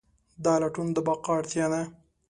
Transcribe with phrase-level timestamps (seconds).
[0.43, 1.81] دا لټون د بقا اړتیا ده.